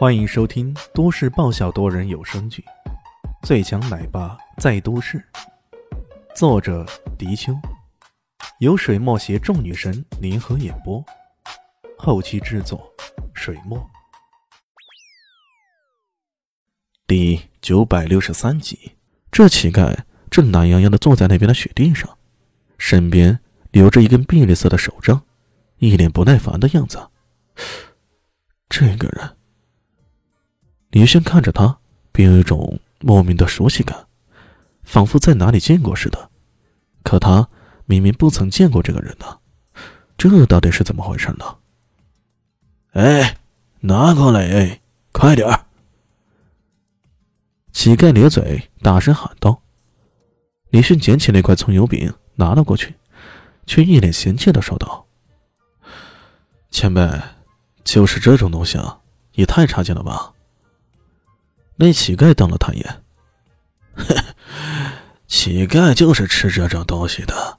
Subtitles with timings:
[0.00, 2.64] 欢迎收听都市爆笑多人有声剧
[3.46, 5.18] 《最强奶爸在都市》，
[6.34, 6.86] 作者：
[7.18, 7.52] 迪秋，
[8.60, 11.04] 由水墨携众女神联合演播，
[11.98, 12.90] 后期制作：
[13.34, 13.78] 水墨。
[17.06, 18.92] 第九百六十三集，
[19.30, 19.94] 这乞丐
[20.30, 22.16] 正懒洋洋的坐在那边的雪地上，
[22.78, 23.38] 身边
[23.70, 25.20] 留着一根碧绿色的手杖，
[25.76, 27.06] 一脸不耐烦的样子。
[28.70, 29.36] 这个人。
[30.90, 31.78] 李轩看着他，
[32.12, 34.06] 便有一种莫名的熟悉感，
[34.82, 36.30] 仿佛在哪里见过似的。
[37.02, 37.48] 可他
[37.86, 39.38] 明明不曾见过这个人呢，
[40.18, 41.56] 这到底是怎么回事呢？
[42.92, 43.38] 哎，
[43.80, 44.80] 拿过来，哎，
[45.12, 45.66] 快点儿！
[47.72, 49.62] 乞丐咧嘴，大声喊道。
[50.70, 52.94] 李迅捡起那块葱油饼，拿了过去，
[53.64, 55.06] 却一脸嫌弃的说道
[56.70, 57.08] ：“前辈，
[57.84, 59.00] 就是这种东西啊，
[59.34, 60.32] 也太差劲了吧！”
[61.82, 63.02] 那乞丐瞪了他一眼，
[65.26, 67.56] 乞丐就是吃这种东西的，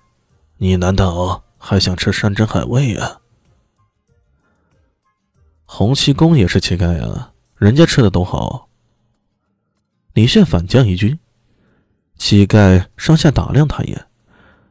[0.57, 3.19] 你难道还想吃山珍海味啊？
[5.65, 8.69] 洪七公也是乞丐啊，人家吃的多好。
[10.13, 11.17] 李炫反将一军，
[12.15, 14.05] 乞丐上下打量他一眼，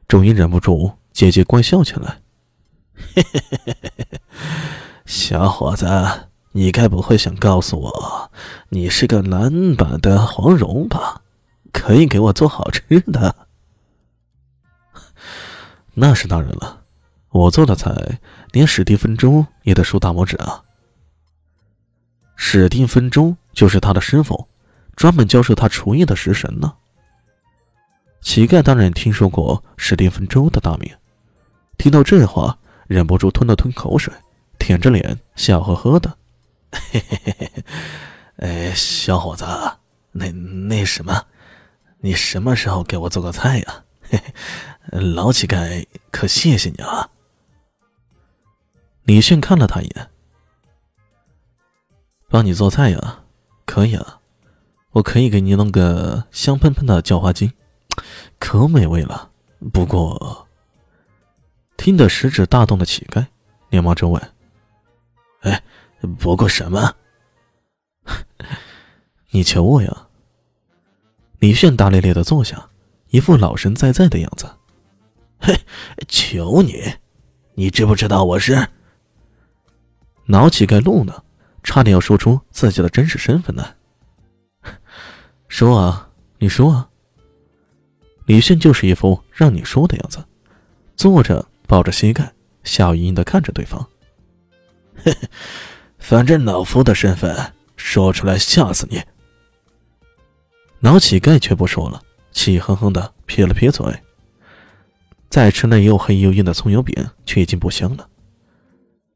[0.07, 2.21] 终于忍不住姐姐怪笑起来
[3.17, 3.77] ：“嘿嘿嘿嘿
[4.13, 4.21] 嘿
[5.07, 5.87] 小伙子。”
[6.53, 8.31] 你该不会想告诉我，
[8.71, 11.23] 你是个男版的黄蓉吧？
[11.73, 13.47] 可以给我做好吃的？
[15.95, 16.83] 那是当然了，
[17.29, 18.19] 我做的菜，
[18.51, 20.63] 连史蒂芬周也得竖大拇指啊！
[22.35, 24.49] 史蒂芬周就是他的师傅，
[24.97, 26.73] 专门教授他厨艺的食神呢。
[28.21, 30.93] 乞丐当然听说过史蒂芬周的大名，
[31.79, 34.13] 听到这话，忍不住吞了吞口水，
[34.59, 36.17] 舔着脸笑呵呵的。
[36.73, 37.65] 嘿嘿嘿嘿，
[38.37, 39.45] 哎，小伙子，
[40.13, 41.27] 那那什么，
[41.99, 43.85] 你什么时候给我做个菜呀？
[44.03, 47.11] 嘿嘿，老乞丐可谢谢你了。
[49.05, 50.11] 李迅看了他一眼，
[52.29, 53.25] 帮你做菜呀？
[53.67, 54.21] 可以啊，
[54.93, 57.53] 我可以给你弄个香喷喷的叫花鸡，
[58.39, 59.31] 可美味了。
[59.73, 60.49] 不过，
[61.77, 63.27] 听得食指大动的乞丐
[63.71, 64.33] 连忙追问
[65.43, 65.63] ：“哎。”
[66.19, 66.95] 不过什么？
[69.31, 70.09] 你求我呀！
[71.39, 72.69] 李炫大咧咧的坐下，
[73.09, 74.51] 一副老神在在的样子。
[75.39, 75.59] 嘿，
[76.09, 76.95] 求你！
[77.55, 78.69] 你知不知道我是？
[80.27, 81.25] 老乞丐怒了，
[81.63, 83.75] 差点要说出自己的真实身份呢。
[85.49, 86.89] 说啊，你说啊！
[88.27, 90.25] 李炫就是一副让你说的样子，
[90.97, 92.33] 坐着抱着膝盖，
[92.65, 93.89] 笑盈盈的看着对方。
[94.97, 95.29] 嘿嘿。
[96.01, 99.01] 反正老夫的身份说出来吓死你！
[100.81, 102.03] 老乞丐却不说了，
[102.33, 103.87] 气哼哼的撇了撇嘴。
[105.29, 108.09] 再吃那又黑又硬的葱油饼，却已经不香了。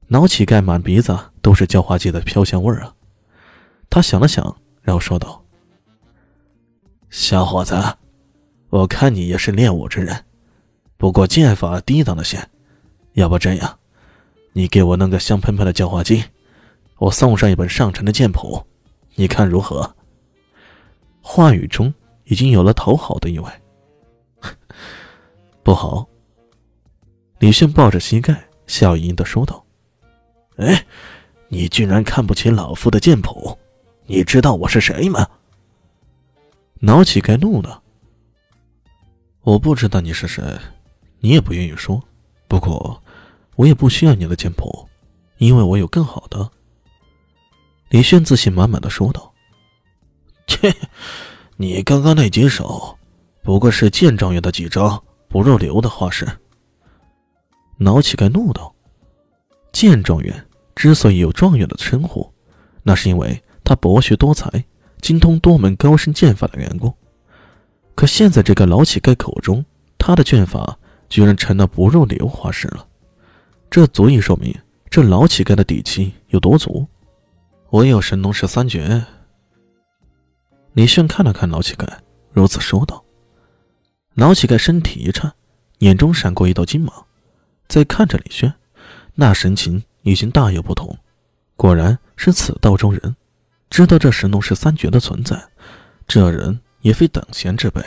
[0.07, 2.95] 老乞丐满鼻子都是叫花鸡的飘香味儿啊！
[3.91, 5.43] 他想了想，然后说道
[7.11, 7.75] ：“小伙子，
[8.69, 10.25] 我看你也是练武之人，
[10.97, 12.49] 不过剑法低档了些。
[13.15, 13.79] 要不这样，
[14.53, 16.23] 你给我弄个香喷喷的叫花鸡。”
[16.97, 18.65] 我送上一本上乘的剑谱，
[19.15, 19.95] 你看如何？
[21.21, 21.93] 话语中
[22.25, 23.51] 已经有了讨好的意味。
[25.63, 26.07] 不好！
[27.39, 29.65] 李炫抱着膝盖，笑盈盈的说道
[30.57, 30.87] ：“哎，
[31.49, 33.59] 你居然看不起老夫的剑谱？
[34.07, 35.27] 你知道我是谁吗？”
[36.81, 37.83] 老乞丐怒了
[39.43, 40.43] ：“我不知道你是谁，
[41.21, 42.03] 你也不愿意说。
[42.47, 43.03] 不过，
[43.57, 44.89] 我也不需要你的剑谱，
[45.39, 46.51] 因为我有更好的。”
[47.91, 49.33] 李炫自信满满的说道
[50.49, 50.75] ：“切，
[51.57, 52.99] 你刚刚那几手，
[53.43, 56.27] 不过是剑状元的几招不入流的花式。”
[57.79, 58.75] 老乞丐怒道
[59.73, 62.33] ：“剑状元之所以有状元的称呼，
[62.83, 64.49] 那是因为他博学多才，
[65.01, 66.93] 精通多门高深剑法的缘故。
[67.95, 69.65] 可现在这个老乞丐口中，
[69.99, 70.77] 他的剑法
[71.09, 72.87] 居然成了不入流花式了，
[73.71, 74.53] 这足以说明
[74.91, 76.85] 这老乞丐的底气有多足。”
[77.75, 79.05] 我有神农氏三绝。
[80.75, 81.89] 李炫看了看老乞丐，
[82.31, 83.05] 如此说道。
[84.15, 85.35] 老乞丐身体一颤，
[85.79, 87.05] 眼中闪过一道金芒，
[87.67, 88.55] 再看着李炫，
[89.17, 90.97] 那神情已经大有不同。
[91.57, 93.17] 果然是此道中人，
[93.71, 95.45] 知道这神农氏三绝的存在，
[96.07, 97.83] 这人也非等闲之辈。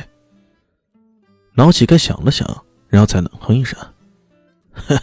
[1.53, 3.79] 老乞丐想了想，然后才冷哼一声
[4.75, 5.01] ：“呵，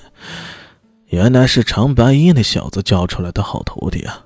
[1.07, 4.21] 原来是长白衣那小子教出来的好徒弟啊！”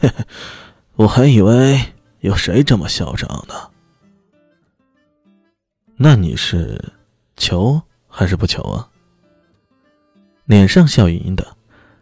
[0.96, 1.80] 我还以为
[2.20, 3.54] 有谁这么嚣张呢。
[5.96, 6.92] 那你是
[7.36, 8.88] 求还是不求啊？
[10.46, 11.56] 脸上笑盈盈的，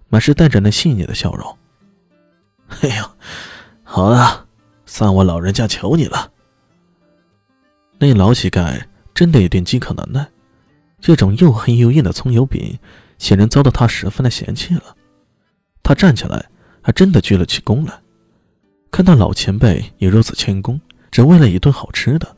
[0.08, 1.58] 满是带着那细腻的笑容。
[2.80, 3.10] 哎呦，
[3.82, 4.46] 好了，
[4.86, 6.32] 算我老人家求你了。
[7.98, 8.80] 那老乞丐
[9.12, 10.26] 真的有点饥渴难耐，
[11.00, 12.78] 这种又黑又硬的葱油饼，
[13.18, 14.96] 显然遭到他十分的嫌弃了。
[15.82, 16.48] 他站起来，
[16.88, 17.92] 还真的鞠了起躬来。
[18.90, 20.80] 看到老前辈也如此谦恭，
[21.10, 22.34] 只为了一顿好吃的，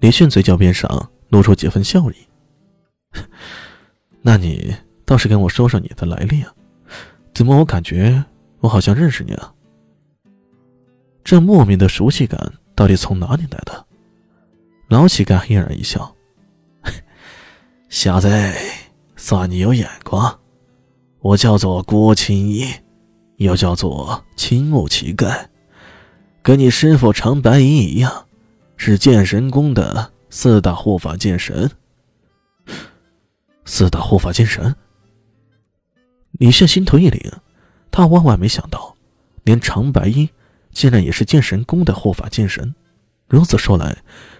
[0.00, 2.16] 李迅嘴角边上露出几分笑意。
[4.20, 6.52] 那你倒是跟我说说你的来历啊？
[7.32, 8.24] 怎么我感觉
[8.58, 9.54] 我好像认识你啊？
[11.22, 13.86] 这莫名的熟悉感到底从哪里来的？
[14.88, 16.16] 老乞丐嘿然一笑
[17.88, 18.28] ：“小子，
[19.14, 20.36] 算你有眼光。
[21.20, 22.66] 我叫做郭青衣，
[23.38, 25.46] 又叫做青木乞丐，
[26.42, 28.26] 跟你师傅长白银一样，
[28.76, 31.70] 是剑神宫的四大护法剑神。
[33.64, 34.74] 四大护法剑神。”
[36.38, 37.32] 李炫心头一凛，
[37.90, 38.96] 他万万没想到，
[39.44, 40.28] 连长白衣
[40.72, 42.74] 竟然也是剑神宫的护法剑神。
[43.28, 43.96] 如此说来，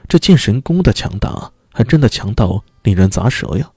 [0.08, 3.70] 这剑神宫的强大，还真的强到令人咂舌呀！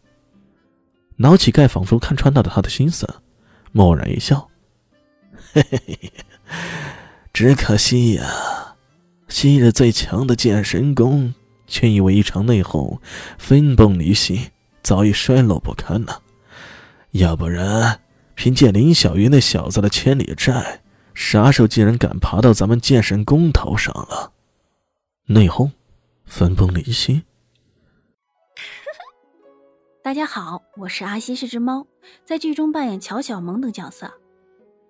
[1.17, 3.07] 老乞丐仿佛看穿了他的心思，
[3.71, 4.49] 默然一笑
[5.53, 6.13] ：“嘿嘿嘿，
[7.33, 8.75] 只可惜呀，
[9.27, 11.33] 昔日最强的剑神宫，
[11.67, 12.99] 却因为一场内讧，
[13.37, 14.51] 分崩离析，
[14.81, 16.21] 早已衰落不堪了。
[17.11, 17.99] 要不然，
[18.35, 20.81] 凭借林小鱼那小子的千里债，
[21.13, 24.31] 啥时候竟然敢爬到咱们剑神宫头上了？
[25.25, 25.71] 内讧？”
[26.25, 27.23] 分崩离析。
[30.01, 31.85] 大家好，我是阿西，是只猫，
[32.23, 34.20] 在剧中扮演乔小萌等角色。